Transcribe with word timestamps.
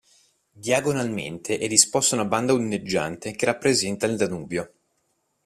Diagonalmente 0.55 1.59
è 1.59 1.67
disposta 1.67 2.15
una 2.15 2.25
banda 2.25 2.53
ondeggiante 2.53 3.33
che 3.33 3.45
rappresenta 3.45 4.07
il 4.07 4.17
Danubio. 4.17 4.71